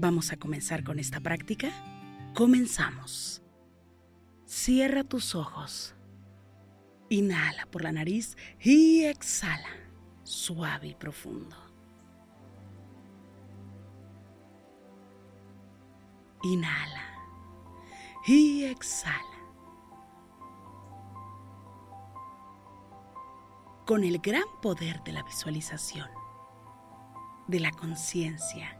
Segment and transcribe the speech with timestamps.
[0.00, 1.70] Vamos a comenzar con esta práctica.
[2.34, 3.42] Comenzamos.
[4.46, 5.94] Cierra tus ojos.
[7.10, 9.68] Inhala por la nariz y exhala,
[10.22, 11.54] suave y profundo.
[16.44, 17.04] Inhala
[18.26, 19.20] y exhala.
[23.84, 26.08] Con el gran poder de la visualización,
[27.48, 28.79] de la conciencia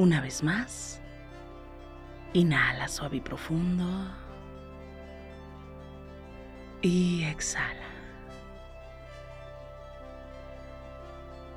[0.00, 0.98] Una vez más.
[2.32, 3.84] Inhala suave y profundo.
[6.80, 7.86] Y exhala.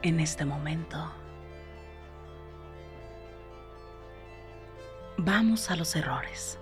[0.02, 1.09] En este momento,
[5.16, 6.60] vamos a los errores.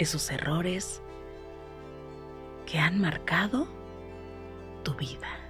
[0.00, 1.00] Esos errores
[2.66, 3.68] que han marcado
[4.82, 5.43] tu vida.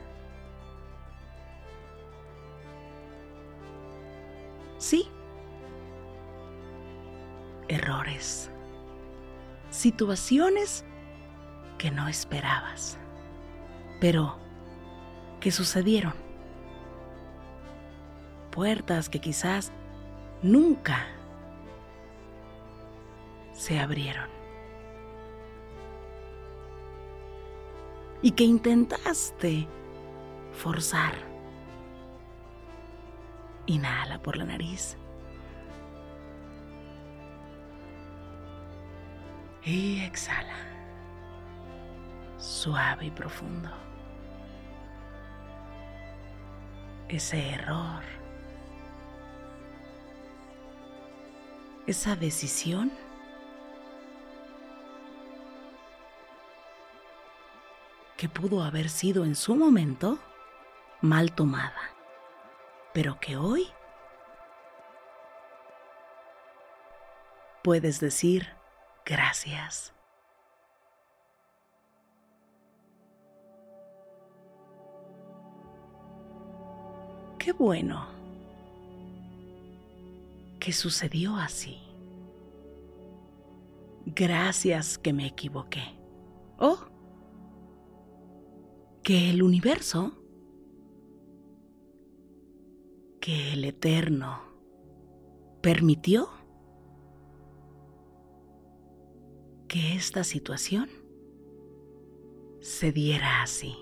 [4.84, 5.09] Sí,
[7.69, 8.50] errores,
[9.71, 10.84] situaciones
[11.78, 12.99] que no esperabas,
[13.99, 14.37] pero
[15.41, 16.12] que sucedieron,
[18.50, 19.73] puertas que quizás
[20.43, 21.06] nunca
[23.55, 24.28] se abrieron.
[28.21, 29.67] Y que intentaste
[30.53, 31.34] forzar.
[33.66, 34.97] Inhala por la nariz.
[39.62, 40.56] Y exhala.
[42.38, 43.70] Suave y profundo.
[47.08, 48.02] Ese error.
[51.86, 52.92] Esa decisión.
[58.16, 60.19] que pudo haber sido en su momento
[61.00, 61.94] mal tomada,
[62.94, 63.66] pero que hoy
[67.65, 68.49] puedes decir
[69.05, 69.93] gracias.
[77.38, 78.06] Qué bueno
[80.61, 81.82] que sucedió así.
[84.06, 85.99] Gracias que me equivoqué.
[86.58, 86.79] Oh,
[89.02, 90.24] que el universo,
[93.25, 94.38] que el eterno
[95.62, 96.29] permitió
[99.67, 100.91] que esta situación
[102.61, 103.75] se diera así.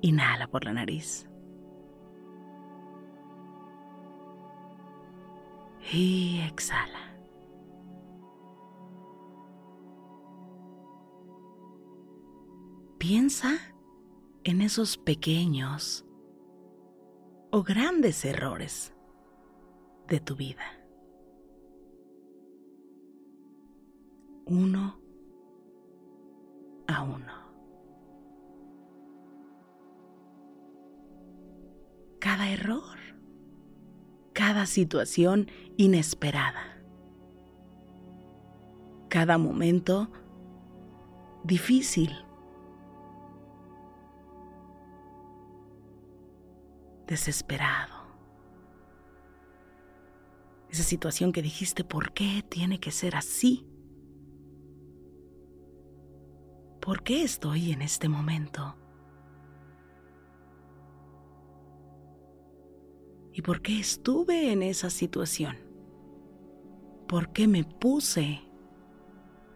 [0.00, 1.28] Inhala por la nariz.
[5.92, 7.18] Y exhala.
[12.96, 13.75] Piensa
[14.46, 16.06] en esos pequeños
[17.50, 18.94] o grandes errores
[20.06, 20.62] de tu vida.
[24.44, 25.00] Uno
[26.86, 27.32] a uno.
[32.20, 32.98] Cada error,
[34.32, 36.80] cada situación inesperada,
[39.08, 40.08] cada momento
[41.42, 42.25] difícil
[47.06, 47.94] desesperado.
[50.68, 53.66] Esa situación que dijiste, ¿por qué tiene que ser así?
[56.80, 58.76] ¿Por qué estoy en este momento?
[63.32, 65.58] ¿Y por qué estuve en esa situación?
[67.06, 68.40] ¿Por qué me puse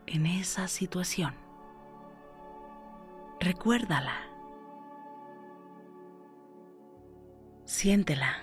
[0.06, 1.34] en esa situación?
[3.40, 4.29] Recuérdala.
[7.80, 8.34] Siéntela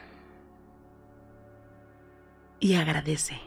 [2.60, 3.40] y agradece.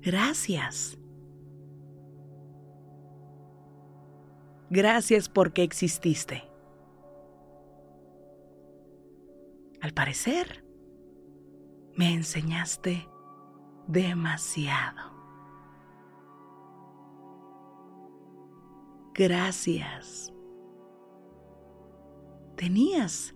[0.00, 0.98] Gracias.
[4.68, 6.42] Gracias porque exististe.
[9.80, 10.64] Al parecer,
[11.94, 13.08] me enseñaste
[13.86, 15.12] demasiado.
[19.14, 20.31] Gracias
[22.62, 23.34] tenías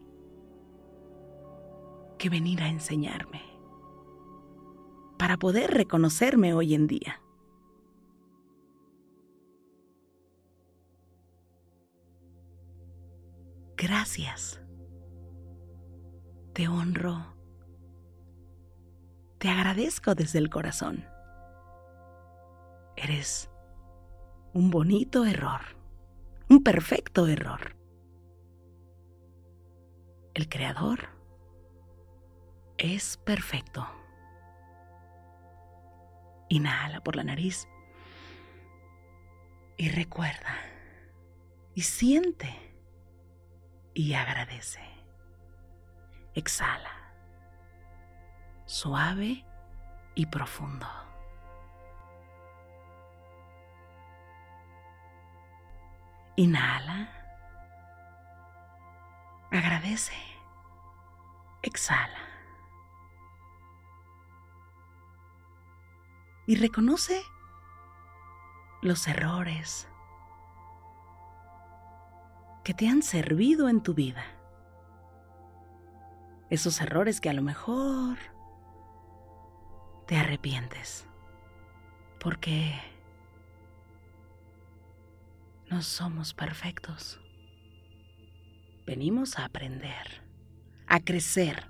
[2.17, 3.43] que venir a enseñarme
[5.19, 7.21] para poder reconocerme hoy en día.
[13.77, 14.63] Gracias.
[16.53, 17.35] Te honro.
[19.39, 21.05] Te agradezco desde el corazón.
[22.95, 23.51] Eres
[24.55, 25.63] un bonito error,
[26.49, 27.77] un perfecto error
[30.37, 31.09] el Creador
[32.77, 33.89] es perfecto.
[36.51, 37.67] Inhala por la nariz
[39.79, 40.59] y recuerda
[41.75, 42.55] y siente
[43.95, 44.83] y agradece.
[46.35, 47.15] Exhala,
[48.67, 49.43] suave
[50.15, 50.87] y profundo.
[56.37, 57.16] Inhala.
[59.51, 60.15] Agradece.
[61.63, 62.19] Exhala.
[66.47, 67.23] Y reconoce
[68.83, 69.89] los errores
[72.63, 74.25] que te han servido en tu vida.
[76.51, 78.17] Esos errores que a lo mejor
[80.07, 81.09] te arrepientes.
[82.21, 82.75] Porque
[85.69, 87.21] no somos perfectos.
[88.87, 90.23] Venimos a aprender,
[90.87, 91.69] a crecer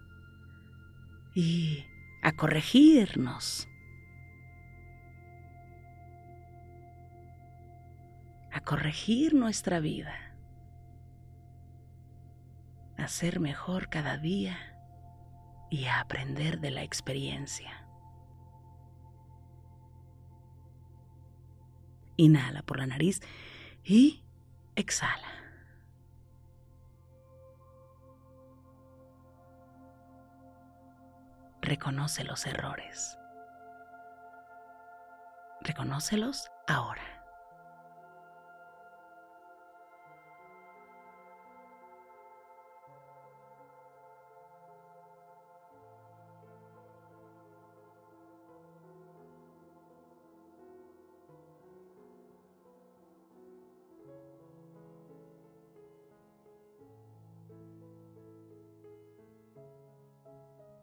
[1.35, 1.87] y
[2.23, 3.69] a corregirnos.
[8.53, 10.15] A corregir nuestra vida.
[12.99, 14.59] A ser mejor cada día
[15.71, 17.87] y a aprender de la experiencia.
[22.17, 23.21] Inhala por la nariz
[23.85, 24.23] y
[24.75, 25.36] exhala.
[31.67, 33.19] Reconoce los errores.
[35.61, 37.16] Reconócelos ahora.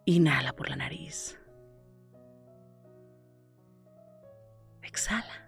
[0.06, 1.40] Inhala por la nariz.
[4.82, 5.44] Exhala.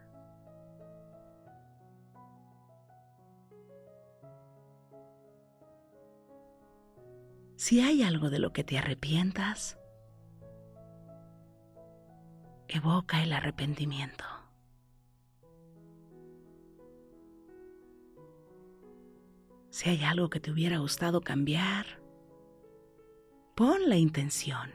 [7.57, 9.77] Si hay algo de lo que te arrepientas,
[12.67, 14.23] evoca el arrepentimiento.
[19.69, 22.04] Si hay algo que te hubiera gustado cambiar,
[23.55, 24.71] Pon la intención.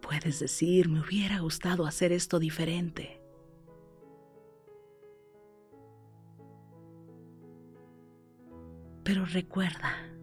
[0.00, 3.20] Puedes decir, me hubiera gustado hacer esto diferente.
[9.02, 10.16] Pero recuerda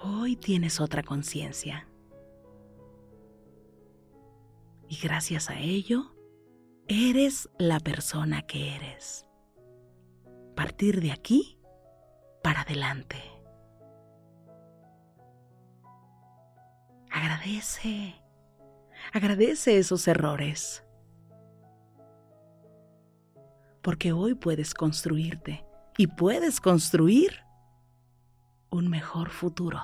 [0.00, 1.88] Hoy tienes otra conciencia.
[4.88, 6.14] Y gracias a ello,
[6.86, 9.26] eres la persona que eres.
[10.54, 11.57] Partir de aquí
[12.42, 13.22] para adelante.
[17.10, 18.14] Agradece.
[19.12, 20.84] Agradece esos errores.
[23.82, 25.64] Porque hoy puedes construirte
[25.96, 27.44] y puedes construir
[28.70, 29.80] un mejor futuro.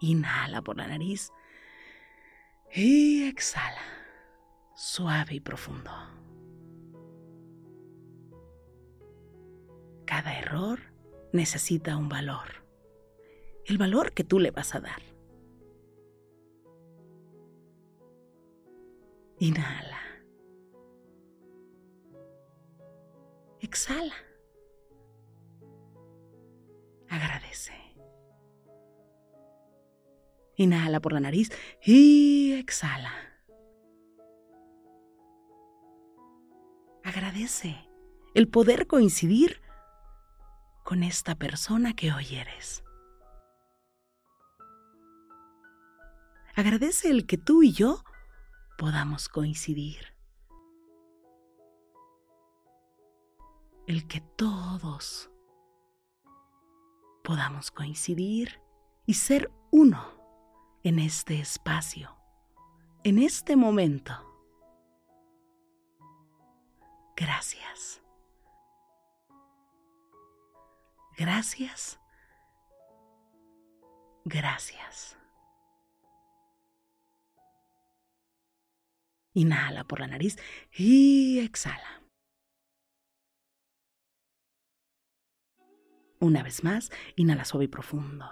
[0.00, 1.30] Inhala por la nariz
[2.74, 3.82] y exhala,
[4.74, 5.90] suave y profundo.
[10.22, 10.80] Cada error
[11.32, 12.62] necesita un valor,
[13.64, 15.00] el valor que tú le vas a dar.
[19.38, 19.98] Inhala.
[23.60, 24.12] Exhala.
[27.08, 27.72] Agradece.
[30.56, 31.50] Inhala por la nariz
[31.82, 33.14] y exhala.
[37.04, 37.88] Agradece
[38.34, 39.69] el poder coincidir
[40.84, 42.82] con esta persona que hoy eres.
[46.54, 48.02] Agradece el que tú y yo
[48.76, 50.14] podamos coincidir.
[53.86, 55.30] El que todos
[57.24, 58.60] podamos coincidir
[59.06, 60.04] y ser uno
[60.82, 62.16] en este espacio,
[63.04, 64.12] en este momento.
[67.16, 68.02] Gracias.
[71.16, 71.98] Gracias.
[74.24, 75.16] Gracias.
[79.32, 80.36] Inhala por la nariz
[80.72, 82.02] y exhala.
[86.18, 88.26] Una vez más, inhala suave y profundo.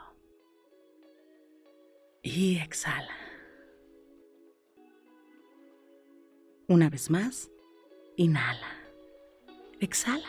[2.23, 3.17] Y exhala.
[6.67, 7.51] Una vez más,
[8.17, 8.69] inhala.
[9.81, 10.29] Exhala.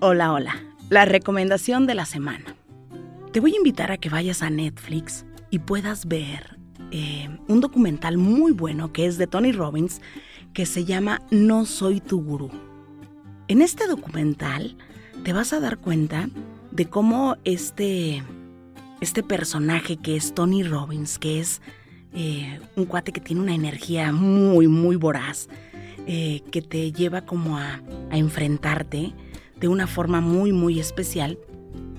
[0.00, 0.56] Hola, hola.
[0.90, 2.56] La recomendación de la semana.
[3.32, 6.58] Te voy a invitar a que vayas a Netflix y puedas ver
[6.90, 10.00] eh, un documental muy bueno que es de Tony Robbins
[10.52, 12.50] que se llama No soy tu gurú.
[13.46, 14.76] En este documental
[15.22, 16.28] te vas a dar cuenta
[16.72, 18.22] de cómo este,
[19.00, 21.62] este personaje que es Tony Robbins, que es
[22.12, 25.48] eh, un cuate que tiene una energía muy, muy voraz,
[26.06, 29.14] eh, que te lleva como a, a enfrentarte
[29.64, 31.38] de una forma muy, muy especial,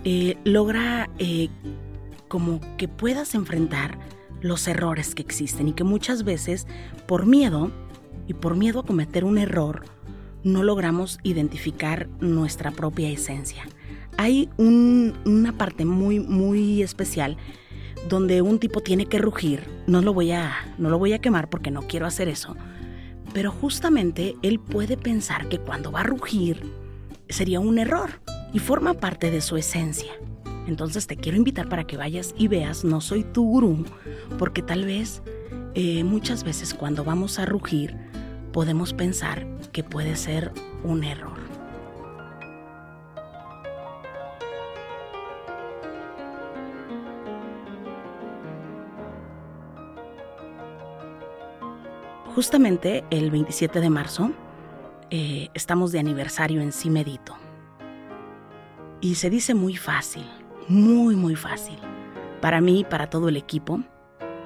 [0.03, 1.49] eh, logra eh,
[2.27, 3.97] como que puedas enfrentar
[4.39, 6.67] los errores que existen y que muchas veces
[7.07, 7.71] por miedo
[8.27, 9.83] y por miedo a cometer un error,
[10.43, 13.63] no logramos identificar nuestra propia esencia.
[14.15, 17.35] Hay una parte muy, muy especial
[18.07, 19.63] donde un tipo tiene que rugir.
[19.87, 22.55] No lo voy a, no lo voy a quemar porque no quiero hacer eso.
[23.33, 26.84] Pero justamente él puede pensar que cuando va a rugir
[27.29, 28.21] sería un error
[28.53, 30.11] y forma parte de su esencia.
[30.67, 33.85] Entonces te quiero invitar para que vayas y veas No soy tu gurú,
[34.39, 35.21] porque tal vez
[35.73, 37.95] eh, muchas veces cuando vamos a rugir
[38.51, 40.51] podemos pensar que puede ser
[40.83, 41.45] un error.
[52.33, 54.31] Justamente el 27 de marzo
[55.17, 57.37] eh, estamos de aniversario en Sí Medito.
[58.99, 60.25] Y se dice muy fácil,
[60.67, 61.77] muy, muy fácil.
[62.41, 63.79] Para mí, para todo el equipo,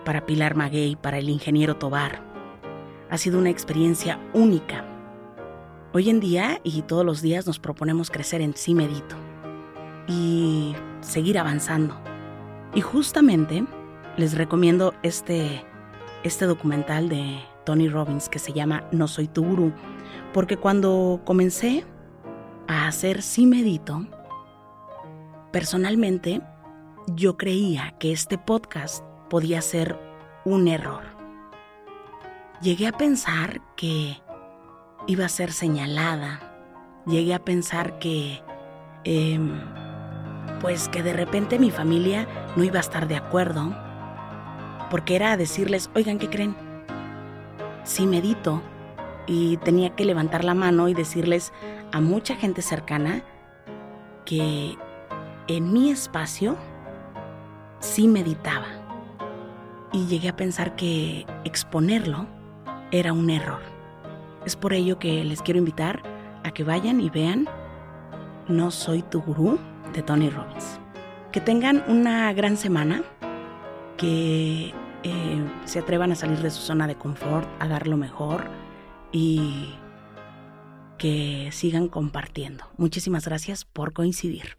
[0.05, 2.21] para Pilar Maguey, para el ingeniero Tobar.
[3.09, 4.85] Ha sido una experiencia única.
[5.91, 9.15] Hoy en día y todos los días nos proponemos crecer en sí medito
[10.07, 11.99] y seguir avanzando.
[12.75, 13.65] Y justamente
[14.17, 15.65] les recomiendo este,
[16.23, 19.73] este documental de Tony Robbins que se llama No soy tu gurú,
[20.33, 21.85] porque cuando comencé
[22.67, 24.05] a hacer sí medito,
[25.51, 26.41] Personalmente,
[27.07, 29.99] yo creía que este podcast podía ser
[30.45, 31.01] un error.
[32.61, 34.21] Llegué a pensar que
[35.07, 37.01] iba a ser señalada.
[37.07, 38.43] Llegué a pensar que,
[39.05, 39.59] em,
[40.61, 43.75] pues que de repente mi familia no iba a estar de acuerdo.
[44.91, 46.55] Porque era decirles, oigan, ¿qué creen?
[47.85, 48.61] Sí medito.
[49.27, 51.53] Y tenía que levantar la mano y decirles
[51.91, 53.23] a mucha gente cercana
[54.25, 54.75] que
[55.47, 56.57] en mi espacio
[57.79, 58.67] sí meditaba
[59.91, 62.27] y llegué a pensar que exponerlo
[62.91, 63.61] era un error.
[64.45, 66.01] Es por ello que les quiero invitar
[66.43, 67.47] a que vayan y vean
[68.47, 69.59] No soy tu gurú
[69.93, 70.79] de Tony Robbins.
[71.31, 73.03] Que tengan una gran semana,
[73.97, 78.45] que eh, se atrevan a salir de su zona de confort, a dar lo mejor
[79.11, 79.73] y
[80.97, 82.65] que sigan compartiendo.
[82.77, 84.57] Muchísimas gracias por coincidir.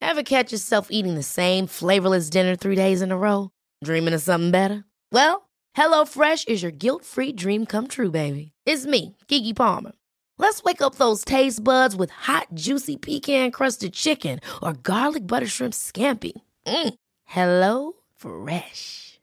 [0.00, 3.50] Ever catch yourself eating the same flavorless dinner three days in a row?
[3.82, 4.84] Dreaming of something better?
[5.10, 8.52] Well, HelloFresh is your guilt-free dream come true, baby.
[8.66, 9.92] It's me, Kiki Palmer.
[10.38, 15.72] Let's wake up those taste buds with hot, juicy pecan-crusted chicken or garlic butter shrimp
[15.72, 16.32] scampi.
[16.66, 16.94] Mm.
[17.24, 19.11] Hello Fresh.